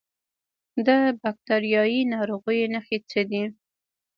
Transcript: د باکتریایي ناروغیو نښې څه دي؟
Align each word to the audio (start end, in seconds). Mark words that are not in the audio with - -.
د 0.85 0.89
باکتریایي 1.21 2.01
ناروغیو 2.13 2.71
نښې 2.73 2.97
څه 3.09 3.21
دي؟ 3.29 3.43